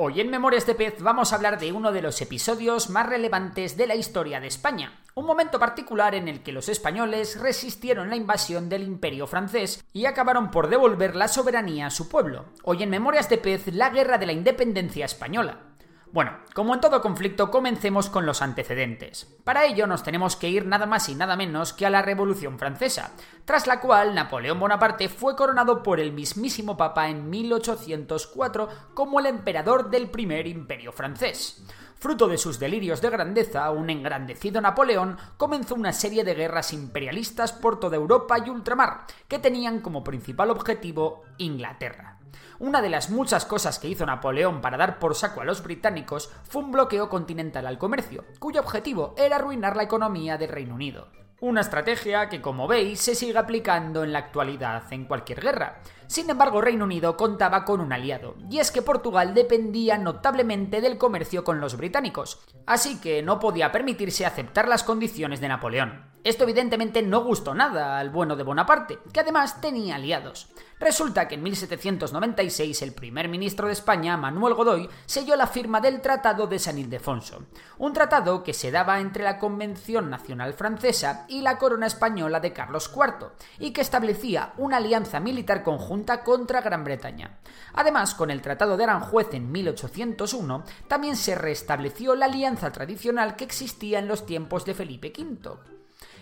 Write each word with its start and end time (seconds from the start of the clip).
Hoy 0.00 0.20
en 0.20 0.30
Memorias 0.30 0.64
de 0.64 0.76
Pez 0.76 1.02
vamos 1.02 1.32
a 1.32 1.34
hablar 1.34 1.58
de 1.58 1.72
uno 1.72 1.90
de 1.90 2.02
los 2.02 2.22
episodios 2.22 2.88
más 2.88 3.08
relevantes 3.08 3.76
de 3.76 3.88
la 3.88 3.96
historia 3.96 4.38
de 4.38 4.46
España, 4.46 4.92
un 5.16 5.26
momento 5.26 5.58
particular 5.58 6.14
en 6.14 6.28
el 6.28 6.44
que 6.44 6.52
los 6.52 6.68
españoles 6.68 7.36
resistieron 7.40 8.08
la 8.08 8.14
invasión 8.14 8.68
del 8.68 8.84
imperio 8.84 9.26
francés 9.26 9.84
y 9.92 10.06
acabaron 10.06 10.52
por 10.52 10.68
devolver 10.68 11.16
la 11.16 11.26
soberanía 11.26 11.86
a 11.86 11.90
su 11.90 12.08
pueblo. 12.08 12.44
Hoy 12.62 12.84
en 12.84 12.90
Memorias 12.90 13.28
de 13.28 13.38
Pez, 13.38 13.74
la 13.74 13.90
guerra 13.90 14.18
de 14.18 14.26
la 14.26 14.32
independencia 14.32 15.04
española. 15.04 15.67
Bueno, 16.10 16.32
como 16.54 16.74
en 16.74 16.80
todo 16.80 17.02
conflicto, 17.02 17.50
comencemos 17.50 18.08
con 18.08 18.24
los 18.24 18.40
antecedentes. 18.40 19.26
Para 19.44 19.66
ello 19.66 19.86
nos 19.86 20.02
tenemos 20.02 20.36
que 20.36 20.48
ir 20.48 20.64
nada 20.64 20.86
más 20.86 21.08
y 21.10 21.14
nada 21.14 21.36
menos 21.36 21.74
que 21.74 21.84
a 21.84 21.90
la 21.90 22.00
Revolución 22.00 22.58
Francesa, 22.58 23.12
tras 23.44 23.66
la 23.66 23.78
cual 23.80 24.14
Napoleón 24.14 24.58
Bonaparte 24.58 25.10
fue 25.10 25.36
coronado 25.36 25.82
por 25.82 26.00
el 26.00 26.12
mismísimo 26.12 26.78
Papa 26.78 27.10
en 27.10 27.28
1804 27.28 28.68
como 28.94 29.20
el 29.20 29.26
emperador 29.26 29.90
del 29.90 30.08
primer 30.08 30.46
imperio 30.46 30.92
francés. 30.92 31.62
Fruto 31.96 32.26
de 32.26 32.38
sus 32.38 32.58
delirios 32.58 33.02
de 33.02 33.10
grandeza, 33.10 33.70
un 33.70 33.90
engrandecido 33.90 34.60
Napoleón 34.60 35.18
comenzó 35.36 35.74
una 35.74 35.92
serie 35.92 36.24
de 36.24 36.34
guerras 36.34 36.72
imperialistas 36.72 37.52
por 37.52 37.80
toda 37.80 37.96
Europa 37.96 38.38
y 38.38 38.48
ultramar, 38.48 39.04
que 39.26 39.40
tenían 39.40 39.80
como 39.80 40.04
principal 40.04 40.50
objetivo 40.50 41.24
Inglaterra. 41.38 42.17
Una 42.60 42.82
de 42.82 42.88
las 42.88 43.08
muchas 43.10 43.44
cosas 43.44 43.78
que 43.78 43.86
hizo 43.86 44.04
Napoleón 44.04 44.60
para 44.60 44.76
dar 44.76 44.98
por 44.98 45.14
saco 45.14 45.40
a 45.40 45.44
los 45.44 45.62
británicos 45.62 46.32
fue 46.42 46.60
un 46.60 46.72
bloqueo 46.72 47.08
continental 47.08 47.68
al 47.68 47.78
comercio, 47.78 48.24
cuyo 48.40 48.60
objetivo 48.60 49.14
era 49.16 49.36
arruinar 49.36 49.76
la 49.76 49.84
economía 49.84 50.36
del 50.36 50.48
Reino 50.48 50.74
Unido. 50.74 51.06
Una 51.40 51.60
estrategia 51.60 52.28
que, 52.28 52.42
como 52.42 52.66
veis, 52.66 53.00
se 53.00 53.14
sigue 53.14 53.38
aplicando 53.38 54.02
en 54.02 54.12
la 54.12 54.18
actualidad 54.18 54.92
en 54.92 55.04
cualquier 55.04 55.40
guerra. 55.40 55.78
Sin 56.08 56.30
embargo, 56.30 56.62
Reino 56.62 56.86
Unido 56.86 57.18
contaba 57.18 57.66
con 57.66 57.82
un 57.82 57.92
aliado, 57.92 58.34
y 58.50 58.60
es 58.60 58.70
que 58.70 58.80
Portugal 58.80 59.34
dependía 59.34 59.98
notablemente 59.98 60.80
del 60.80 60.96
comercio 60.96 61.44
con 61.44 61.60
los 61.60 61.76
británicos, 61.76 62.40
así 62.64 62.98
que 62.98 63.22
no 63.22 63.38
podía 63.38 63.70
permitirse 63.70 64.24
aceptar 64.24 64.68
las 64.68 64.84
condiciones 64.84 65.42
de 65.42 65.48
Napoleón. 65.48 66.08
Esto 66.24 66.44
evidentemente 66.44 67.02
no 67.02 67.22
gustó 67.22 67.54
nada 67.54 67.98
al 67.98 68.10
bueno 68.10 68.36
de 68.36 68.42
Bonaparte, 68.42 68.98
que 69.12 69.20
además 69.20 69.60
tenía 69.60 69.96
aliados. 69.96 70.48
Resulta 70.80 71.26
que 71.26 71.36
en 71.36 71.42
1796 71.42 72.82
el 72.82 72.92
primer 72.92 73.28
ministro 73.28 73.66
de 73.66 73.72
España, 73.72 74.16
Manuel 74.16 74.54
Godoy, 74.54 74.88
selló 75.06 75.36
la 75.36 75.46
firma 75.46 75.80
del 75.80 76.00
Tratado 76.00 76.46
de 76.46 76.58
San 76.58 76.78
Ildefonso, 76.78 77.44
un 77.78 77.92
tratado 77.92 78.42
que 78.42 78.52
se 78.52 78.70
daba 78.70 79.00
entre 79.00 79.24
la 79.24 79.38
Convención 79.38 80.10
Nacional 80.10 80.54
Francesa 80.54 81.24
y 81.28 81.40
la 81.40 81.58
corona 81.58 81.86
española 81.86 82.40
de 82.40 82.52
Carlos 82.52 82.90
IV, 82.94 83.28
y 83.58 83.72
que 83.72 83.80
establecía 83.80 84.52
una 84.56 84.78
alianza 84.78 85.20
militar 85.20 85.62
contra 86.04 86.60
Gran 86.60 86.84
Bretaña. 86.84 87.38
Además, 87.74 88.14
con 88.14 88.30
el 88.30 88.42
Tratado 88.42 88.76
de 88.76 88.84
Aranjuez 88.84 89.28
en 89.32 89.50
1801, 89.50 90.64
también 90.88 91.16
se 91.16 91.34
restableció 91.34 92.14
la 92.14 92.26
alianza 92.26 92.72
tradicional 92.72 93.36
que 93.36 93.44
existía 93.44 93.98
en 93.98 94.08
los 94.08 94.26
tiempos 94.26 94.64
de 94.64 94.74
Felipe 94.74 95.12
V. 95.16 95.58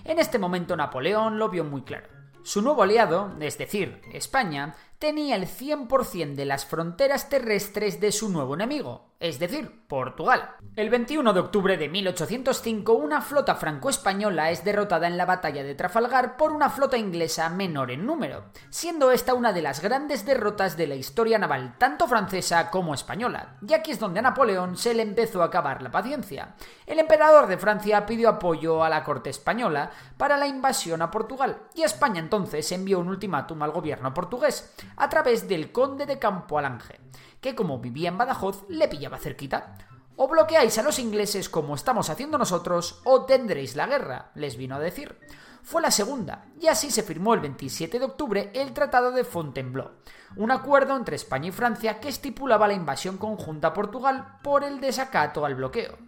En 0.04 0.18
este 0.18 0.38
momento 0.38 0.76
Napoleón 0.76 1.38
lo 1.38 1.48
vio 1.48 1.64
muy 1.64 1.82
claro. 1.82 2.08
Su 2.42 2.62
nuevo 2.62 2.84
aliado, 2.84 3.34
es 3.40 3.58
decir, 3.58 4.00
España, 4.12 4.76
tenía 4.98 5.36
el 5.36 5.46
100% 5.46 6.34
de 6.34 6.44
las 6.44 6.64
fronteras 6.64 7.28
terrestres 7.28 8.00
de 8.00 8.12
su 8.12 8.30
nuevo 8.30 8.54
enemigo, 8.54 9.12
es 9.20 9.38
decir, 9.38 9.86
Portugal. 9.86 10.56
El 10.74 10.90
21 10.90 11.32
de 11.32 11.40
octubre 11.40 11.76
de 11.76 11.88
1805, 11.88 12.92
una 12.92 13.20
flota 13.20 13.54
franco-española 13.54 14.50
es 14.50 14.64
derrotada 14.64 15.06
en 15.06 15.16
la 15.16 15.24
batalla 15.24 15.62
de 15.62 15.74
Trafalgar 15.74 16.36
por 16.36 16.52
una 16.52 16.70
flota 16.70 16.98
inglesa 16.98 17.48
menor 17.48 17.90
en 17.90 18.04
número, 18.04 18.44
siendo 18.70 19.12
esta 19.12 19.34
una 19.34 19.52
de 19.52 19.62
las 19.62 19.80
grandes 19.80 20.24
derrotas 20.26 20.76
de 20.76 20.86
la 20.86 20.96
historia 20.96 21.38
naval 21.38 21.76
tanto 21.78 22.08
francesa 22.08 22.70
como 22.70 22.94
española, 22.94 23.56
y 23.66 23.74
aquí 23.74 23.90
es 23.90 23.98
donde 23.98 24.20
a 24.20 24.22
Napoleón 24.22 24.76
se 24.76 24.94
le 24.94 25.02
empezó 25.02 25.42
a 25.42 25.46
acabar 25.46 25.82
la 25.82 25.90
paciencia. 25.90 26.54
El 26.86 26.98
emperador 26.98 27.46
de 27.46 27.58
Francia 27.58 28.04
pidió 28.06 28.28
apoyo 28.28 28.82
a 28.82 28.88
la 28.88 29.04
corte 29.04 29.30
española 29.30 29.90
para 30.16 30.36
la 30.36 30.46
invasión 30.46 31.02
a 31.02 31.10
Portugal, 31.10 31.58
y 31.74 31.82
España 31.82 32.20
entonces 32.20 32.70
envió 32.72 32.98
un 32.98 33.08
ultimátum 33.08 33.62
al 33.62 33.72
gobierno 33.72 34.12
portugués, 34.12 34.74
a 34.96 35.08
través 35.08 35.48
del 35.48 35.72
conde 35.72 36.06
de 36.06 36.18
Campo 36.18 36.58
Alange 36.58 37.00
que 37.46 37.54
como 37.54 37.78
vivía 37.78 38.08
en 38.08 38.18
Badajoz 38.18 38.64
le 38.68 38.88
pillaba 38.88 39.18
cerquita. 39.18 39.76
O 40.16 40.26
bloqueáis 40.26 40.78
a 40.78 40.82
los 40.82 40.98
ingleses 40.98 41.48
como 41.48 41.76
estamos 41.76 42.10
haciendo 42.10 42.38
nosotros, 42.38 43.02
o 43.04 43.24
tendréis 43.24 43.76
la 43.76 43.86
guerra, 43.86 44.32
les 44.34 44.56
vino 44.56 44.74
a 44.74 44.80
decir. 44.80 45.16
Fue 45.62 45.80
la 45.80 45.92
segunda, 45.92 46.46
y 46.60 46.66
así 46.66 46.90
se 46.90 47.04
firmó 47.04 47.34
el 47.34 47.40
27 47.40 48.00
de 48.00 48.04
octubre 48.04 48.50
el 48.52 48.72
Tratado 48.72 49.12
de 49.12 49.22
Fontainebleau, 49.22 49.90
un 50.36 50.50
acuerdo 50.50 50.96
entre 50.96 51.14
España 51.14 51.48
y 51.48 51.52
Francia 51.52 52.00
que 52.00 52.08
estipulaba 52.08 52.66
la 52.66 52.74
invasión 52.74 53.16
conjunta 53.16 53.68
a 53.68 53.74
Portugal 53.74 54.38
por 54.42 54.64
el 54.64 54.80
desacato 54.80 55.44
al 55.44 55.54
bloqueo. 55.54 55.98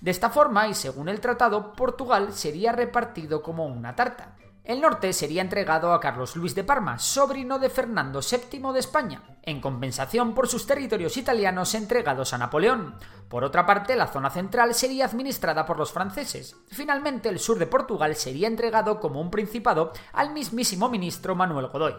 De 0.00 0.12
esta 0.12 0.30
forma, 0.30 0.68
y 0.68 0.74
según 0.74 1.08
el 1.08 1.20
tratado, 1.20 1.72
Portugal 1.72 2.32
sería 2.32 2.70
repartido 2.70 3.42
como 3.42 3.66
una 3.66 3.96
tarta. 3.96 4.36
El 4.64 4.80
norte 4.80 5.12
sería 5.12 5.42
entregado 5.42 5.92
a 5.92 6.00
Carlos 6.00 6.36
Luis 6.36 6.54
de 6.54 6.64
Parma, 6.64 6.98
sobrino 6.98 7.58
de 7.58 7.68
Fernando 7.68 8.20
VII 8.22 8.72
de 8.72 8.80
España, 8.80 9.22
en 9.42 9.60
compensación 9.60 10.34
por 10.34 10.48
sus 10.48 10.66
territorios 10.66 11.18
italianos 11.18 11.74
entregados 11.74 12.32
a 12.32 12.38
Napoleón. 12.38 12.94
Por 13.28 13.44
otra 13.44 13.66
parte, 13.66 13.94
la 13.94 14.06
zona 14.06 14.30
central 14.30 14.72
sería 14.72 15.04
administrada 15.04 15.66
por 15.66 15.76
los 15.76 15.92
franceses. 15.92 16.56
Finalmente, 16.68 17.28
el 17.28 17.40
sur 17.40 17.58
de 17.58 17.66
Portugal 17.66 18.16
sería 18.16 18.48
entregado 18.48 19.00
como 19.00 19.20
un 19.20 19.30
principado 19.30 19.92
al 20.14 20.32
mismísimo 20.32 20.88
ministro 20.88 21.34
Manuel 21.34 21.66
Godoy. 21.66 21.96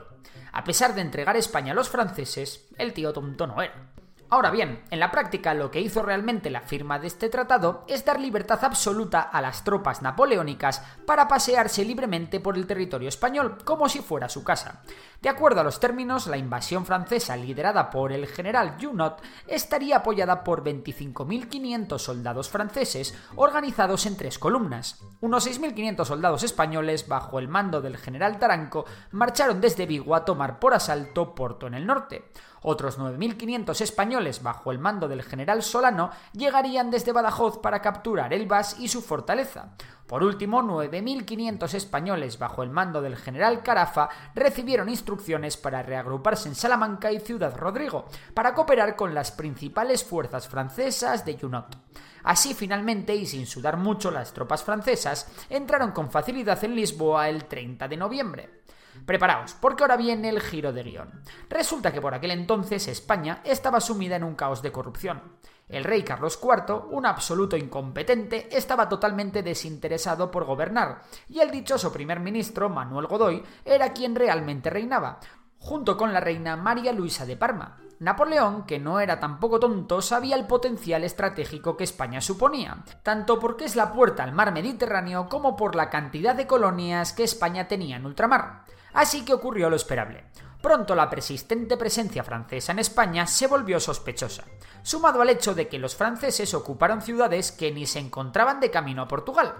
A 0.52 0.64
pesar 0.64 0.96
de 0.96 1.02
entregar 1.02 1.38
España 1.38 1.74
a 1.74 1.76
los 1.76 1.90
franceses, 1.90 2.68
el 2.80 2.94
tío 2.94 3.14
tonto 3.14 3.46
no 3.46 3.62
era. 3.62 3.92
Ahora 4.28 4.50
bien, 4.50 4.84
en 4.90 5.00
la 5.00 5.12
práctica 5.12 5.54
lo 5.54 5.70
que 5.70 5.82
hizo 5.82 6.02
realmente 6.02 6.50
la 6.50 6.62
firma 6.62 6.98
de 6.98 7.08
este 7.08 7.30
tratado 7.30 7.86
es 7.88 8.04
dar 8.06 8.20
libertad 8.20 8.60
absoluta 8.64 9.22
a 9.22 9.40
las 9.40 9.64
tropas 9.64 10.02
napoleónicas 10.02 10.82
para 11.06 11.28
pasearse 11.28 11.86
libremente 11.86 12.40
por 12.40 12.58
el 12.58 12.66
territorio 12.66 13.08
español, 13.08 13.58
como 13.64 13.88
si 13.88 14.00
fuera 14.00 14.28
su 14.28 14.44
casa. 14.44 14.82
De 15.22 15.30
acuerdo 15.30 15.62
a 15.62 15.64
los 15.64 15.80
términos, 15.80 16.26
la 16.26 16.38
invasión 16.38 16.86
francesa 16.86 17.38
liderada 17.38 17.92
por 17.92 18.12
el 18.12 18.26
general 18.26 18.78
Junot 18.82 19.22
estaría 19.48 19.98
apoyada 19.98 20.44
por 20.44 20.64
25.500 20.64 22.00
soldados 22.00 22.50
franceses 22.50 23.16
organizados 23.36 24.08
en 24.08 24.18
tres 24.18 24.40
columnas. 24.40 25.04
Unos 25.22 25.48
6.500 25.48 26.04
soldados 26.04 26.44
españoles, 26.44 27.08
bajo 27.08 27.38
el 27.38 27.48
mando 27.48 27.82
del 27.82 27.98
general 27.98 28.40
Taranco, 28.40 28.86
marcharon 29.12 29.62
desde 29.62 29.86
Vigo 29.86 30.16
a 30.16 30.26
tomar 30.26 30.60
por 30.60 30.74
asalto 30.74 31.36
Porto 31.36 31.68
en 31.68 31.76
el 31.76 31.86
norte. 31.86 32.32
Otros 32.68 32.98
9.500 32.98 33.80
españoles 33.82 34.42
bajo 34.42 34.72
el 34.72 34.80
mando 34.80 35.08
del 35.08 35.22
general 35.22 35.62
Solano 35.62 36.10
llegarían 36.34 36.90
desde 36.90 37.12
Badajoz 37.12 37.60
para 37.60 37.80
capturar 37.80 38.34
Elbas 38.34 38.80
y 38.80 38.88
su 38.88 39.04
fortaleza. 39.04 39.76
Por 40.08 40.24
último, 40.24 40.64
9.500 40.64 41.76
españoles 41.76 42.40
bajo 42.40 42.64
el 42.64 42.72
mando 42.72 43.04
del 43.04 43.18
general 43.18 43.62
Carafa 43.62 44.10
recibieron 44.34 44.90
instrucciones 44.90 45.58
para 45.58 45.84
reagruparse 45.84 46.50
en 46.50 46.56
Salamanca 46.56 47.12
y 47.12 47.20
Ciudad 47.20 47.56
Rodrigo, 47.56 48.06
para 48.34 48.56
cooperar 48.56 48.96
con 48.96 49.14
las 49.14 49.32
principales 49.32 50.04
fuerzas 50.04 50.48
francesas 50.48 51.24
de 51.24 51.38
Junot. 51.38 51.78
Así, 52.24 52.56
finalmente, 52.56 53.14
y 53.14 53.28
sin 53.28 53.46
sudar 53.46 53.78
mucho, 53.78 54.10
las 54.10 54.34
tropas 54.34 54.64
francesas 54.64 55.28
entraron 55.52 55.92
con 55.92 56.10
facilidad 56.10 56.64
en 56.64 56.74
Lisboa 56.76 57.30
el 57.30 57.46
30 57.46 57.88
de 57.88 57.98
noviembre. 57.98 58.66
Preparaos, 59.06 59.54
porque 59.54 59.84
ahora 59.84 59.98
viene 59.98 60.30
el 60.30 60.42
giro 60.42 60.74
de 60.74 60.84
guion. 60.84 61.24
Resulta 61.50 61.92
que 61.92 62.02
por 62.02 62.14
aquel 62.14 62.32
entonces 62.32 62.88
España 62.88 63.42
estaba 63.44 63.80
sumida 63.80 64.16
en 64.16 64.24
un 64.24 64.36
caos 64.36 64.62
de 64.62 64.72
corrupción. 64.72 65.22
El 65.68 65.84
rey 65.84 66.04
Carlos 66.04 66.40
IV, 66.42 66.92
un 66.92 67.06
absoluto 67.06 67.58
incompetente, 67.58 68.56
estaba 68.56 68.88
totalmente 68.88 69.42
desinteresado 69.42 70.30
por 70.30 70.46
gobernar, 70.46 71.02
y 71.28 71.40
el 71.40 71.50
dichoso 71.50 71.92
primer 71.92 72.20
ministro, 72.20 72.70
Manuel 72.70 73.08
Godoy, 73.08 73.44
era 73.64 73.92
quien 73.92 74.16
realmente 74.16 74.70
reinaba, 74.70 75.20
junto 75.58 75.98
con 75.98 76.14
la 76.14 76.20
reina 76.20 76.56
María 76.56 76.94
Luisa 76.94 77.26
de 77.26 77.36
Parma. 77.36 77.78
Napoleón, 78.00 78.66
que 78.66 78.78
no 78.78 79.00
era 79.00 79.20
tampoco 79.20 79.60
tonto, 79.60 80.02
sabía 80.02 80.36
el 80.36 80.46
potencial 80.46 81.04
estratégico 81.04 81.78
que 81.78 81.86
España 81.86 82.22
suponía, 82.22 82.84
tanto 83.02 83.40
porque 83.40 83.66
es 83.66 83.76
la 83.76 83.94
puerta 83.94 84.24
al 84.24 84.34
mar 84.34 84.52
Mediterráneo 84.52 85.30
como 85.30 85.56
por 85.56 85.76
la 85.76 85.90
cantidad 85.90 86.36
de 86.36 86.46
colonias 86.46 87.14
que 87.14 87.24
España 87.24 87.68
tenía 87.68 87.96
en 87.96 88.06
ultramar. 88.06 88.66
Así 88.96 89.26
que 89.26 89.34
ocurrió 89.34 89.70
lo 89.70 89.76
esperable. 89.76 90.26
Pronto 90.62 90.96
la 90.96 91.10
persistente 91.10 91.78
presencia 91.78 92.24
francesa 92.24 92.72
en 92.72 92.80
España 92.80 93.28
se 93.28 93.46
volvió 93.46 93.80
sospechosa, 93.80 94.46
sumado 94.82 95.22
al 95.22 95.30
hecho 95.30 95.54
de 95.54 95.68
que 95.68 95.78
los 95.78 95.96
franceses 95.96 96.56
ocuparon 96.56 97.02
ciudades 97.02 97.52
que 97.52 97.72
ni 97.72 97.86
se 97.86 98.00
encontraban 98.00 98.60
de 98.60 98.72
camino 98.72 99.04
a 99.04 99.08
Portugal. 99.08 99.54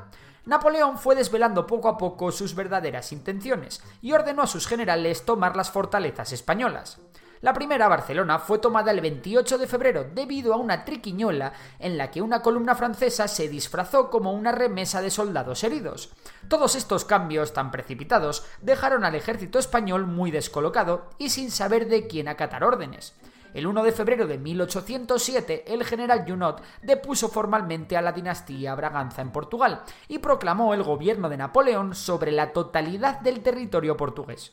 Napoleón 0.46 0.98
fue 0.98 1.16
desvelando 1.16 1.68
poco 1.68 1.90
a 1.90 1.98
poco 1.98 2.32
sus 2.32 2.56
verdaderas 2.56 3.12
intenciones 3.12 3.84
y 4.02 4.14
ordenó 4.14 4.44
a 4.44 4.48
sus 4.48 4.68
generales 4.68 5.26
tomar 5.26 5.56
las 5.56 5.70
fortalezas 5.70 6.32
españolas. 6.32 7.00
La 7.46 7.54
primera, 7.54 7.88
Barcelona, 7.88 8.40
fue 8.40 8.58
tomada 8.58 8.90
el 8.90 9.02
28 9.02 9.60
de 9.60 9.68
febrero 9.68 10.04
debido 10.04 10.52
a 10.52 10.58
una 10.58 10.84
triquiñola 10.84 11.54
en 11.78 11.96
la 11.96 12.10
que 12.10 12.24
una 12.24 12.42
columna 12.42 12.74
francesa 12.74 13.28
se 13.28 13.48
disfrazó 13.48 14.10
como 14.10 14.34
una 14.34 14.52
remesa 14.52 15.00
de 15.00 15.12
soldados 15.12 15.64
heridos. 15.64 16.10
Todos 16.48 16.74
estos 16.74 17.06
cambios 17.06 17.54
tan 17.54 17.70
precipitados 17.70 18.48
dejaron 18.64 19.06
al 19.06 19.14
ejército 19.14 19.60
español 19.60 20.08
muy 20.08 20.32
descolocado 20.32 21.12
y 21.20 21.30
sin 21.30 21.52
saber 21.52 21.88
de 21.88 22.08
quién 22.08 22.30
acatar 22.30 22.64
órdenes. 22.64 23.14
El 23.54 23.68
1 23.68 23.84
de 23.84 23.92
febrero 23.92 24.26
de 24.26 24.40
1807, 24.40 25.72
el 25.72 25.84
general 25.84 26.26
Junot 26.28 26.64
depuso 26.82 27.30
formalmente 27.30 27.96
a 27.96 28.02
la 28.02 28.12
dinastía 28.12 28.74
Braganza 28.74 29.22
en 29.22 29.32
Portugal 29.32 29.84
y 30.08 30.18
proclamó 30.18 30.74
el 30.74 30.82
gobierno 30.82 31.30
de 31.30 31.38
Napoleón 31.38 31.94
sobre 31.94 32.32
la 32.32 32.54
totalidad 32.54 33.20
del 33.20 33.42
territorio 33.42 33.96
portugués. 33.96 34.52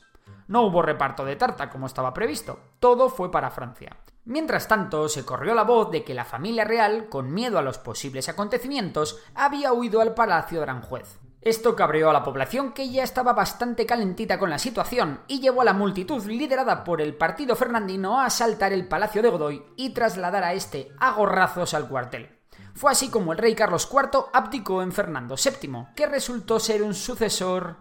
No 0.48 0.62
hubo 0.62 0.82
reparto 0.82 1.24
de 1.24 1.36
tarta 1.36 1.70
como 1.70 1.86
estaba 1.86 2.12
previsto, 2.12 2.58
todo 2.78 3.08
fue 3.08 3.30
para 3.30 3.50
Francia. 3.50 3.96
Mientras 4.24 4.68
tanto, 4.68 5.08
se 5.08 5.24
corrió 5.24 5.54
la 5.54 5.64
voz 5.64 5.90
de 5.90 6.04
que 6.04 6.14
la 6.14 6.24
familia 6.24 6.64
real, 6.64 7.08
con 7.08 7.32
miedo 7.32 7.58
a 7.58 7.62
los 7.62 7.78
posibles 7.78 8.28
acontecimientos, 8.28 9.18
había 9.34 9.72
huido 9.72 10.00
al 10.00 10.14
palacio 10.14 10.58
de 10.58 10.62
Aranjuez. 10.62 11.18
Esto 11.40 11.74
cabreó 11.74 12.08
a 12.08 12.12
la 12.12 12.22
población 12.22 12.72
que 12.72 12.88
ya 12.88 13.02
estaba 13.02 13.32
bastante 13.32 13.84
calentita 13.84 14.38
con 14.38 14.48
la 14.48 14.60
situación 14.60 15.22
y 15.26 15.40
llevó 15.40 15.62
a 15.62 15.64
la 15.64 15.72
multitud 15.72 16.24
liderada 16.24 16.84
por 16.84 17.00
el 17.00 17.16
partido 17.16 17.56
fernandino 17.56 18.20
a 18.20 18.26
asaltar 18.26 18.72
el 18.72 18.86
palacio 18.86 19.22
de 19.22 19.28
Godoy 19.28 19.64
y 19.76 19.90
trasladar 19.90 20.44
a 20.44 20.52
este 20.52 20.92
a 21.00 21.10
gorrazos 21.10 21.74
al 21.74 21.88
cuartel. 21.88 22.38
Fue 22.74 22.92
así 22.92 23.10
como 23.10 23.32
el 23.32 23.38
rey 23.38 23.56
Carlos 23.56 23.88
IV 23.92 24.26
abdicó 24.32 24.82
en 24.82 24.92
Fernando 24.92 25.34
VII, 25.34 25.88
que 25.96 26.06
resultó 26.06 26.60
ser 26.60 26.80
un 26.80 26.94
sucesor 26.94 27.78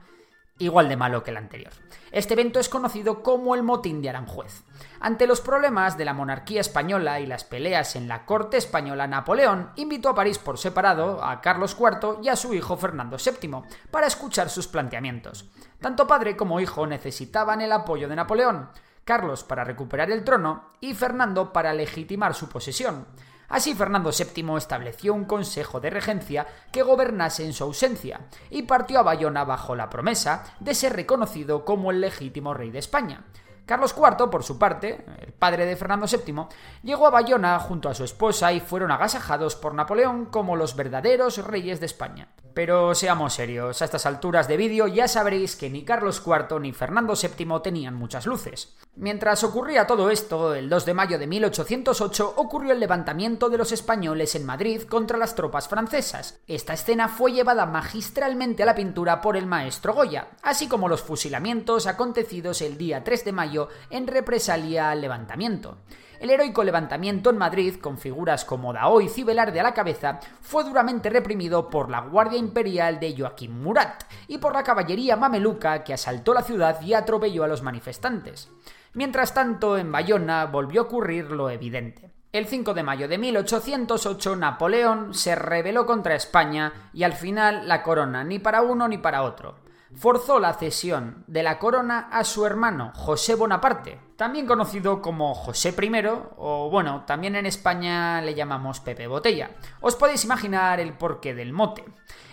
igual 0.58 0.90
de 0.90 0.98
malo 0.98 1.24
que 1.24 1.32
el 1.32 1.38
anterior. 1.38 1.72
Este 2.12 2.34
evento 2.34 2.60
es 2.60 2.68
conocido 2.68 3.24
como 3.24 3.56
el 3.56 3.64
motín 3.64 4.02
de 4.02 4.10
Aranjuez. 4.10 4.64
Ante 5.00 5.26
los 5.26 5.42
problemas 5.42 5.98
de 5.98 6.06
la 6.06 6.14
monarquía 6.14 6.62
española 6.62 7.20
y 7.20 7.26
las 7.26 7.44
peleas 7.44 7.96
en 7.96 8.08
la 8.08 8.26
corte 8.26 8.58
española, 8.58 9.08
Napoleón 9.08 9.72
invitó 9.76 10.10
a 10.10 10.16
París 10.16 10.38
por 10.38 10.58
separado 10.58 11.24
a 11.24 11.42
Carlos 11.42 11.78
IV 11.80 12.20
y 12.22 12.30
a 12.30 12.36
su 12.36 12.54
hijo 12.54 12.78
Fernando 12.78 13.18
VII 13.18 13.64
para 13.90 14.08
escuchar 14.08 14.50
sus 14.50 14.68
planteamientos. 14.68 15.50
Tanto 15.80 16.06
padre 16.06 16.36
como 16.36 16.60
hijo 16.60 16.86
necesitaban 16.86 17.62
el 17.62 17.72
apoyo 17.72 18.08
de 18.08 18.16
Napoleón, 18.16 18.70
Carlos 19.04 19.44
para 19.44 19.64
recuperar 19.64 20.12
el 20.12 20.24
trono 20.24 20.72
y 20.80 20.94
Fernando 20.94 21.52
para 21.52 21.74
legitimar 21.74 22.36
su 22.36 22.50
posesión. 22.50 23.08
Así 23.52 23.76
Fernando 23.76 24.12
VII 24.12 24.56
estableció 24.58 25.14
un 25.14 25.26
consejo 25.26 25.82
de 25.82 25.90
regencia 25.90 26.48
que 26.72 26.84
gobernase 26.84 27.46
en 27.46 27.52
su 27.52 27.66
ausencia 27.66 28.22
y 28.50 28.62
partió 28.64 29.00
a 29.00 29.04
Bayona 29.04 29.44
bajo 29.44 29.76
la 29.76 29.90
promesa 29.90 30.46
de 30.62 30.74
ser 30.74 30.94
reconocido 30.94 31.66
como 31.66 31.92
el 31.92 32.00
legítimo 32.00 32.54
rey 32.54 32.72
de 32.72 32.80
España. 32.80 33.26
Carlos 33.66 33.94
IV, 33.96 34.30
por 34.30 34.44
su 34.44 34.58
parte, 34.58 35.06
el 35.20 35.34
padre 35.34 35.66
de 35.66 35.76
Fernando 35.76 36.06
VII, 36.08 36.46
llegó 36.84 37.08
a 37.08 37.12
Bayona 37.12 37.60
junto 37.60 37.90
a 37.90 37.94
su 37.94 38.06
esposa 38.06 38.54
y 38.54 38.62
fueron 38.62 38.90
agasajados 38.90 39.58
por 39.58 39.74
Napoleón 39.74 40.26
como 40.26 40.56
los 40.56 40.76
verdaderos 40.76 41.38
reyes 41.46 41.82
de 41.82 41.86
España. 41.88 42.30
Pero 42.54 42.94
seamos 42.96 43.34
serios, 43.34 43.82
a 43.82 43.86
estas 43.86 44.06
alturas 44.06 44.48
de 44.48 44.58
vídeo 44.58 44.88
ya 44.88 45.08
sabréis 45.08 45.56
que 45.56 45.70
ni 45.70 45.84
Carlos 45.84 46.22
IV 46.26 46.60
ni 46.60 46.74
Fernando 46.74 47.14
VII 47.16 47.60
tenían 47.64 47.96
muchas 47.96 48.26
luces. 48.26 48.76
Mientras 48.96 49.44
ocurría 49.44 49.88
todo 49.88 50.10
esto, 50.10 50.54
el 50.54 50.70
2 50.70 50.86
de 50.86 50.94
mayo 50.94 51.18
de 51.18 51.28
1808 51.28 52.34
ocurrió 52.36 52.74
el 52.74 52.80
levantamiento 52.80 53.50
de 53.50 53.58
los 53.58 53.72
españoles 53.72 54.36
en 54.36 54.46
Madrid 54.46 54.84
contra 54.84 55.18
las 55.18 55.36
tropas 55.36 55.70
francesas. 55.70 56.42
Esta 56.46 56.74
escena 56.74 57.08
fue 57.08 57.32
llevada 57.32 57.66
magistralmente 57.66 58.64
a 58.64 58.66
la 58.66 58.76
pintura 58.76 59.22
por 59.22 59.38
el 59.38 59.46
maestro 59.46 59.94
Goya, 59.94 60.28
así 60.44 60.68
como 60.68 60.90
los 60.90 61.02
fusilamientos 61.02 61.88
acontecidos 61.88 62.62
el 62.62 62.78
día 62.78 63.04
3 63.04 63.26
de 63.26 63.32
mayo 63.32 63.70
en 63.90 64.08
represalia 64.08 64.92
al 64.92 65.02
levantamiento. 65.02 65.78
El 66.22 66.30
heroico 66.30 66.64
levantamiento 66.64 67.32
en 67.32 67.40
Madrid, 67.40 67.78
con 67.82 67.98
figuras 67.98 68.46
como 68.46 68.74
Daoy 68.74 69.06
y 69.06 69.10
Cibelarde 69.10 69.60
a 69.60 69.64
la 69.64 69.74
cabeza, 69.74 70.20
fue 70.40 70.64
duramente 70.64 71.10
reprimido 71.10 71.68
por 71.68 71.90
la 71.90 72.02
Guardia 72.02 72.38
Imperial 72.42 73.00
de 73.00 73.16
Joaquín 73.18 73.62
Murat 73.62 74.04
y 74.28 74.40
por 74.40 74.54
la 74.54 74.64
caballería 74.64 75.16
mameluca 75.16 75.84
que 75.86 75.94
asaltó 75.94 76.34
la 76.34 76.42
ciudad 76.42 76.82
y 76.82 76.94
atropelló 76.94 77.46
a 77.46 77.48
los 77.48 77.62
manifestantes. 77.62 78.50
Mientras 78.94 79.34
tanto, 79.34 79.78
en 79.78 79.92
Bayona 79.92 80.46
volvió 80.48 80.82
a 80.82 80.84
ocurrir 80.84 81.32
lo 81.32 81.50
evidente. 81.50 82.12
El 82.34 82.48
5 82.48 82.74
de 82.74 82.84
mayo 82.84 83.08
de 83.08 83.18
1808 83.18 84.36
Napoleón 84.36 85.14
se 85.14 85.36
rebeló 85.36 85.86
contra 85.86 86.16
España 86.16 86.90
y 86.94 87.04
al 87.04 87.14
final 87.14 87.68
la 87.68 87.84
corona 87.84 88.24
ni 88.24 88.40
para 88.40 88.62
uno 88.62 88.88
ni 88.88 88.98
para 88.98 89.24
otro. 89.24 89.60
Forzó 89.94 90.40
la 90.40 90.54
cesión 90.54 91.26
de 91.28 91.44
la 91.44 91.60
corona 91.60 92.08
a 92.12 92.24
su 92.24 92.46
hermano 92.46 92.94
José 92.96 93.36
Bonaparte, 93.36 94.00
también 94.22 94.46
conocido 94.46 95.02
como 95.02 95.34
José 95.34 95.74
I, 95.82 95.92
o 96.38 96.70
bueno, 96.70 97.06
también 97.08 97.36
en 97.36 97.48
España 97.48 98.22
le 98.22 98.36
llamamos 98.36 98.80
Pepe 98.80 99.08
Botella. 99.08 99.50
Os 99.80 99.96
podéis 99.96 100.26
imaginar 100.26 100.80
el 100.80 100.94
porqué 100.94 101.34
del 101.34 101.54
mote. 101.54 101.84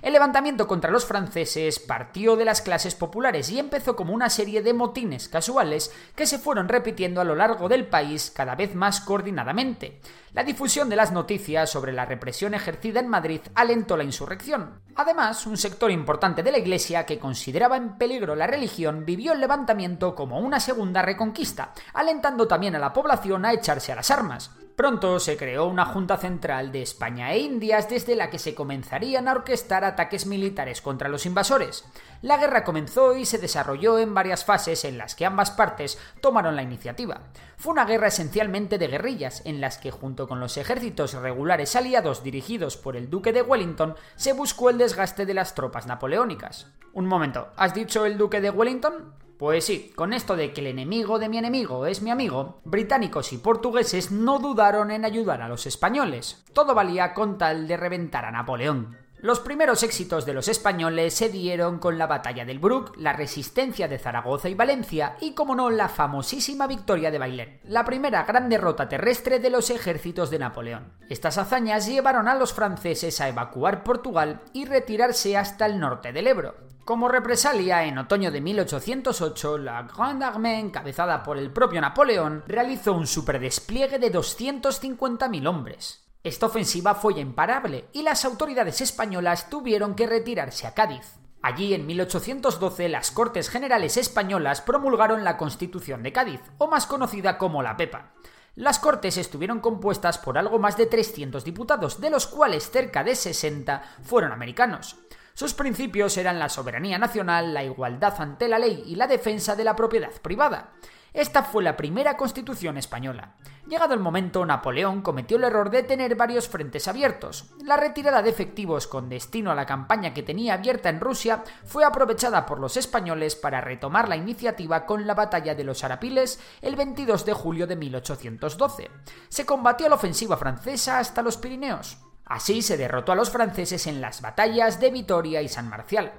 El 0.03 0.13
levantamiento 0.13 0.69
contra 0.69 0.91
los 0.91 1.07
franceses 1.07 1.79
partió 1.79 2.37
de 2.37 2.45
las 2.45 2.61
clases 2.61 2.95
populares 2.95 3.51
y 3.51 3.59
empezó 3.59 3.97
como 3.97 4.13
una 4.13 4.29
serie 4.29 4.63
de 4.63 4.75
motines 4.75 5.31
casuales 5.31 5.91
que 6.15 6.27
se 6.27 6.39
fueron 6.39 6.69
repitiendo 6.69 7.23
a 7.23 7.25
lo 7.25 7.35
largo 7.35 7.71
del 7.71 7.87
país 7.87 8.31
cada 8.37 8.55
vez 8.55 8.75
más 8.75 9.01
coordinadamente. 9.01 9.99
La 10.35 10.45
difusión 10.45 10.89
de 10.89 10.97
las 10.97 11.11
noticias 11.11 11.71
sobre 11.71 11.93
la 11.93 12.05
represión 12.05 12.55
ejercida 12.55 13.01
en 13.01 13.09
Madrid 13.09 13.41
alentó 13.55 13.97
la 13.97 14.05
insurrección. 14.05 14.83
Además, 14.95 15.47
un 15.47 15.57
sector 15.57 15.91
importante 15.91 16.43
de 16.43 16.53
la 16.53 16.59
Iglesia 16.59 17.07
que 17.07 17.19
consideraba 17.19 17.77
en 17.77 17.97
peligro 17.97 18.37
la 18.37 18.47
religión 18.47 19.05
vivió 19.05 19.33
el 19.33 19.41
levantamiento 19.41 20.15
como 20.15 20.39
una 20.39 20.61
segunda 20.61 21.03
reconquista, 21.03 21.73
alentando 21.95 22.49
también 22.49 22.75
a 22.77 22.79
la 22.79 22.93
población 22.93 23.45
a 23.45 23.53
echarse 23.53 23.93
a 23.93 23.97
las 23.97 24.11
armas. 24.11 24.51
Pronto 24.79 25.19
se 25.19 25.37
creó 25.37 25.67
una 25.67 25.87
Junta 25.87 26.19
Central 26.19 26.71
de 26.71 26.83
España 26.83 27.33
e 27.33 27.41
Indias 27.41 27.89
desde 27.89 28.15
la 28.15 28.31
que 28.31 28.39
se 28.39 28.55
comenzarían 28.55 29.27
a 29.27 29.33
orquestar 29.33 29.85
ataques 29.85 30.25
militares 30.25 30.81
contra 30.81 31.09
los 31.09 31.27
invasores. 31.27 31.85
La 32.23 32.37
guerra 32.37 32.63
comenzó 32.63 33.17
y 33.17 33.25
se 33.25 33.39
desarrolló 33.39 33.99
en 33.99 34.15
varias 34.15 34.45
fases 34.45 34.85
en 34.85 34.97
las 34.97 35.17
que 35.17 35.27
ambas 35.27 35.51
partes 35.51 35.99
tomaron 36.21 36.55
la 36.55 36.63
iniciativa. 36.63 37.23
Fue 37.57 37.73
una 37.73 37.87
guerra 37.87 38.07
esencialmente 38.07 38.79
de 38.79 38.87
guerrillas, 38.87 39.43
en 39.45 39.61
las 39.61 39.79
que 39.79 39.91
junto 39.91 40.29
con 40.29 40.39
los 40.39 40.57
ejércitos 40.57 41.13
regulares 41.15 41.75
aliados 41.75 42.23
dirigidos 42.23 42.77
por 42.77 42.95
el 42.95 43.11
duque 43.11 43.33
de 43.33 43.43
Wellington 43.43 43.97
se 44.15 44.33
buscó 44.33 44.71
el 44.71 44.79
desgaste 44.79 45.27
de 45.27 45.35
las 45.35 45.57
tropas 45.57 45.89
napoleónicas. 45.89 46.69
Un 46.93 47.07
momento, 47.07 47.49
¿has 47.57 47.75
dicho 47.75 48.07
el 48.07 48.17
duque 48.17 48.41
de 48.41 48.51
Wellington? 48.51 49.28
Pues 49.39 49.67
sí, 49.67 49.93
con 49.95 50.13
esto 50.13 50.35
de 50.35 50.53
que 50.53 50.61
el 50.61 50.67
enemigo 50.67 51.21
de 51.21 51.29
mi 51.29 51.39
enemigo 51.39 51.87
es 51.87 52.03
mi 52.03 52.11
amigo, 52.11 52.61
británicos 52.65 53.33
y 53.33 53.39
portugueses 53.39 54.11
no 54.11 54.41
dudaron 54.41 54.91
en 54.91 55.05
ayudar 55.05 55.43
a 55.43 55.49
los 55.49 55.65
españoles. 55.65 56.45
Todo 56.53 56.75
valía 56.75 57.15
con 57.15 57.39
tal 57.39 57.69
de 57.69 57.77
reventar 57.77 58.25
a 58.25 58.33
Napoleón. 58.33 58.99
Los 59.21 59.39
primeros 59.39 59.85
éxitos 59.85 60.27
de 60.27 60.35
los 60.35 60.49
españoles 60.49 61.15
se 61.15 61.29
dieron 61.29 61.79
con 61.79 61.99
la 61.99 62.09
batalla 62.09 62.45
del 62.45 62.59
Bruc, 62.59 62.97
la 62.97 63.13
resistencia 63.13 63.87
de 63.87 63.99
Zaragoza 63.99 64.49
y 64.49 64.55
Valencia 64.55 65.17
y, 65.21 65.35
como 65.35 65.55
no, 65.55 65.71
la 65.71 65.89
famosísima 65.89 66.67
victoria 66.67 67.13
de 67.13 67.19
Bailén, 67.19 67.61
la 67.63 67.85
primera 67.85 68.25
gran 68.25 68.49
derrota 68.49 68.89
terrestre 68.89 69.39
de 69.39 69.51
los 69.51 69.71
ejércitos 69.71 70.31
de 70.31 70.41
Napoleón. 70.41 70.93
Estas 71.09 71.39
hazañas 71.39 71.87
llevaron 71.87 72.27
a 72.27 72.35
los 72.35 72.53
franceses 72.53 73.21
a 73.21 73.29
evacuar 73.29 73.85
Portugal 73.85 74.41
y 74.53 74.65
retirarse 74.65 75.37
hasta 75.37 75.67
el 75.67 75.79
norte 75.79 76.13
del 76.13 76.27
Ebro. 76.27 76.55
Como 76.89 77.07
represalia, 77.07 77.85
en 77.85 77.99
otoño 77.99 78.31
de 78.31 78.41
1808, 78.41 79.59
la 79.59 79.83
Grande 79.83 80.25
Armée, 80.25 80.59
encabezada 80.59 81.23
por 81.23 81.37
el 81.37 81.51
propio 81.51 81.83
Napoleón, 81.83 82.43
realizó 82.47 82.95
un 82.95 83.07
superdespliegue 83.07 83.99
de 83.99 84.11
250.000 84.11 85.47
hombres. 85.47 86.09
Esta 86.25 86.47
ofensiva 86.47 86.95
fue 86.95 87.21
imparable 87.21 87.91
y 87.93 88.01
las 88.01 88.25
autoridades 88.25 88.81
españolas 88.81 89.51
tuvieron 89.51 89.95
que 89.95 90.07
retirarse 90.07 90.67
a 90.67 90.73
Cádiz. 90.73 91.19
Allí, 91.43 91.75
en 91.75 91.85
1812, 91.85 92.89
las 92.89 93.11
Cortes 93.11 93.51
Generales 93.51 93.99
Españolas 93.99 94.63
promulgaron 94.63 95.25
la 95.25 95.37
Constitución 95.37 96.03
de 96.03 96.15
Cádiz, 96.15 96.41
o 96.57 96.69
más 96.69 96.87
conocida 96.87 97.37
como 97.37 97.63
la 97.63 97.77
PEPA. 97.77 98.15
Las 98.55 98.79
Cortes 98.79 99.19
estuvieron 99.19 99.61
compuestas 99.61 100.17
por 100.17 100.39
algo 100.39 100.59
más 100.59 100.79
de 100.79 100.87
300 100.87 101.45
diputados, 101.45 102.01
de 102.01 102.09
los 102.09 102.27
cuales 102.27 102.71
cerca 102.71 103.05
de 103.05 103.15
60 103.15 103.83
fueron 104.03 104.33
americanos. 104.33 104.97
Sus 105.39 105.55
principios 105.55 106.17
eran 106.17 106.41
la 106.41 106.49
soberanía 106.49 106.99
nacional, 106.99 107.55
la 107.55 107.63
igualdad 107.63 108.13
ante 108.21 108.49
la 108.49 108.59
ley 108.59 108.83
y 108.85 108.97
la 108.97 109.07
defensa 109.07 109.55
de 109.55 109.63
la 109.63 109.77
propiedad 109.77 110.11
privada. 110.21 110.73
Esta 111.13 111.45
fue 111.45 111.63
la 111.63 111.77
primera 111.77 112.17
constitución 112.17 112.77
española. 112.77 113.37
Llegado 113.69 113.95
el 113.95 114.01
momento, 114.01 114.45
Napoleón 114.45 115.01
cometió 115.01 115.37
el 115.37 115.45
error 115.45 115.71
de 115.71 115.85
tener 115.85 116.17
varios 116.17 116.49
frentes 116.49 116.89
abiertos. 116.89 117.55
La 117.63 117.77
retirada 117.77 118.21
de 118.21 118.31
efectivos 118.31 118.89
con 118.89 119.09
destino 119.09 119.53
a 119.53 119.55
la 119.55 119.65
campaña 119.65 120.13
que 120.13 120.25
tenía 120.25 120.55
abierta 120.55 120.89
en 120.89 120.99
Rusia 120.99 121.45
fue 121.65 121.85
aprovechada 121.85 122.45
por 122.45 122.59
los 122.59 122.77
españoles 122.77 123.37
para 123.37 123.61
retomar 123.61 124.09
la 124.09 124.17
iniciativa 124.17 124.87
con 124.87 125.07
la 125.07 125.15
batalla 125.15 125.55
de 125.55 125.63
los 125.63 125.85
Arapiles 125.85 126.41
el 126.63 126.75
22 126.75 127.25
de 127.25 127.33
julio 127.33 127.69
de 127.69 127.77
1812. 127.77 128.91
Se 129.29 129.47
combatió 129.47 129.89
la 129.89 129.95
ofensiva 129.95 130.37
francesa 130.37 130.99
hasta 130.99 131.23
los 131.23 131.37
Pirineos. 131.37 132.08
Así 132.29 132.61
se 132.63 132.77
derrotó 132.77 133.13
a 133.13 133.15
los 133.15 133.31
franceses 133.31 133.87
en 133.87 134.01
las 134.01 134.21
batallas 134.21 134.81
de 134.81 134.91
Vitoria 134.91 135.41
y 135.41 135.49
San 135.49 135.69
Marcial. 135.69 136.13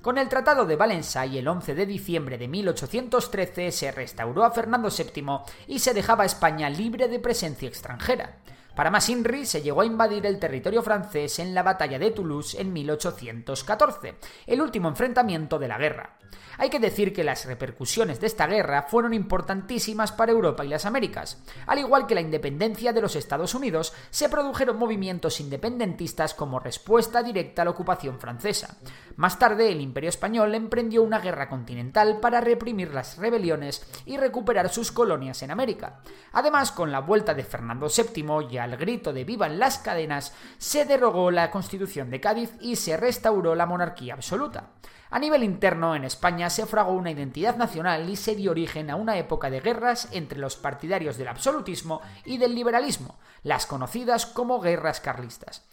Con 0.00 0.18
el 0.18 0.28
Tratado 0.28 0.66
de 0.66 0.76
Valencia 0.76 1.26
y 1.26 1.38
el 1.38 1.48
11 1.48 1.74
de 1.74 1.86
diciembre 1.86 2.38
de 2.38 2.46
1813 2.46 3.72
se 3.72 3.90
restauró 3.90 4.44
a 4.44 4.52
Fernando 4.52 4.88
VII 4.88 5.40
y 5.66 5.80
se 5.80 5.94
dejaba 5.94 6.24
España 6.24 6.70
libre 6.70 7.08
de 7.08 7.18
presencia 7.18 7.68
extranjera. 7.68 8.36
Para 8.76 8.90
más 8.90 9.08
INRI 9.08 9.46
se 9.46 9.62
llegó 9.62 9.80
a 9.80 9.86
invadir 9.86 10.26
el 10.26 10.38
territorio 10.38 10.82
francés 10.82 11.38
en 11.38 11.54
la 11.54 11.62
batalla 11.62 11.98
de 11.98 12.10
Toulouse 12.10 12.60
en 12.60 12.74
1814, 12.74 14.16
el 14.46 14.60
último 14.60 14.88
enfrentamiento 14.88 15.58
de 15.58 15.66
la 15.66 15.78
guerra. 15.78 16.18
Hay 16.58 16.70
que 16.70 16.78
decir 16.78 17.12
que 17.12 17.24
las 17.24 17.44
repercusiones 17.44 18.20
de 18.20 18.26
esta 18.26 18.46
guerra 18.46 18.82
fueron 18.82 19.12
importantísimas 19.12 20.12
para 20.12 20.32
Europa 20.32 20.64
y 20.64 20.68
las 20.68 20.86
Américas. 20.86 21.42
Al 21.66 21.78
igual 21.78 22.06
que 22.06 22.14
la 22.14 22.20
independencia 22.20 22.92
de 22.92 23.02
los 23.02 23.16
Estados 23.16 23.54
Unidos, 23.54 23.92
se 24.10 24.28
produjeron 24.28 24.78
movimientos 24.78 25.40
independentistas 25.40 26.34
como 26.34 26.58
respuesta 26.58 27.22
directa 27.22 27.62
a 27.62 27.64
la 27.66 27.72
ocupación 27.72 28.18
francesa. 28.18 28.76
Más 29.16 29.38
tarde, 29.38 29.70
el 29.70 29.80
Imperio 29.80 30.08
Español 30.08 30.54
emprendió 30.54 31.02
una 31.02 31.20
guerra 31.20 31.48
continental 31.48 32.20
para 32.20 32.40
reprimir 32.40 32.92
las 32.92 33.18
rebeliones 33.18 33.86
y 34.06 34.16
recuperar 34.16 34.68
sus 34.68 34.92
colonias 34.92 35.42
en 35.42 35.50
América. 35.50 36.00
Además, 36.32 36.72
con 36.72 36.90
la 36.90 37.00
vuelta 37.00 37.34
de 37.34 37.44
Fernando 37.44 37.88
VII 37.88 38.22
al 38.66 38.76
grito 38.76 39.12
de 39.12 39.24
vivan 39.24 39.58
las 39.58 39.78
cadenas, 39.78 40.34
se 40.58 40.84
derogó 40.84 41.30
la 41.30 41.50
Constitución 41.50 42.10
de 42.10 42.20
Cádiz 42.20 42.52
y 42.60 42.76
se 42.76 42.96
restauró 42.96 43.54
la 43.54 43.66
monarquía 43.66 44.14
absoluta. 44.14 44.72
A 45.10 45.18
nivel 45.18 45.44
interno, 45.44 45.94
en 45.94 46.04
España 46.04 46.50
se 46.50 46.66
fragó 46.66 46.92
una 46.92 47.10
identidad 47.10 47.56
nacional 47.56 48.08
y 48.10 48.16
se 48.16 48.34
dio 48.34 48.50
origen 48.50 48.90
a 48.90 48.96
una 48.96 49.16
época 49.16 49.50
de 49.50 49.60
guerras 49.60 50.08
entre 50.12 50.38
los 50.38 50.56
partidarios 50.56 51.16
del 51.16 51.28
absolutismo 51.28 52.02
y 52.24 52.38
del 52.38 52.54
liberalismo, 52.54 53.18
las 53.42 53.66
conocidas 53.66 54.26
como 54.26 54.60
guerras 54.60 55.00
carlistas. 55.00 55.68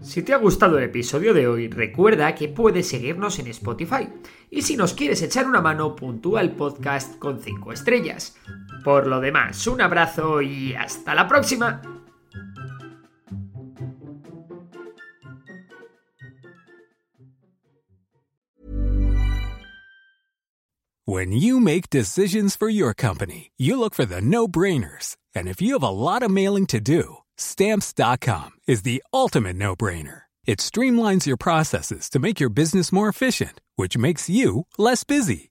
Si 0.00 0.22
te 0.22 0.32
ha 0.32 0.36
gustado 0.36 0.78
el 0.78 0.84
episodio 0.84 1.34
de 1.34 1.48
hoy, 1.48 1.68
recuerda 1.68 2.34
que 2.34 2.48
puedes 2.48 2.88
seguirnos 2.88 3.38
en 3.38 3.48
Spotify. 3.48 4.08
Y 4.50 4.62
si 4.62 4.76
nos 4.76 4.94
quieres 4.94 5.22
echar 5.22 5.46
una 5.46 5.60
mano, 5.60 5.96
puntúa 5.96 6.42
el 6.42 6.52
podcast 6.52 7.18
con 7.18 7.40
5 7.40 7.72
estrellas. 7.72 8.36
Por 8.84 9.06
lo 9.06 9.20
demás, 9.20 9.66
un 9.66 9.80
abrazo 9.80 10.42
y 10.42 10.74
hasta 10.74 11.14
la 11.14 11.26
próxima. 11.26 11.80
When 21.06 21.32
you 21.32 21.60
make 21.60 21.90
decisions 21.90 22.56
for 22.56 22.68
your 22.68 22.94
company, 22.94 23.52
you 23.56 23.78
look 23.78 23.94
for 23.94 24.04
the 24.04 24.20
no-brainers. 24.20 25.16
And 25.34 25.48
if 25.48 25.60
you 25.60 25.74
have 25.74 25.82
a 25.82 25.88
lot 25.88 26.22
of 26.22 26.30
mailing 26.30 26.66
to 26.66 26.80
do, 26.80 27.18
stamps.com 27.36 28.52
is 28.66 28.82
the 28.82 29.02
ultimate 29.12 29.56
no-brainer. 29.56 30.22
It 30.46 30.58
streamlines 30.58 31.26
your 31.26 31.36
processes 31.36 32.10
to 32.10 32.18
make 32.18 32.40
your 32.40 32.50
business 32.50 32.92
more 32.92 33.08
efficient, 33.08 33.60
which 33.76 33.96
makes 33.96 34.28
you 34.28 34.66
less 34.78 35.04
busy. 35.04 35.50